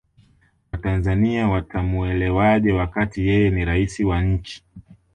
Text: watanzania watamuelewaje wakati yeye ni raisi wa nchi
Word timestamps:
watanzania 0.71 1.47
watamuelewaje 1.47 2.71
wakati 2.71 3.27
yeye 3.27 3.49
ni 3.49 3.65
raisi 3.65 4.03
wa 4.03 4.21
nchi 4.21 4.63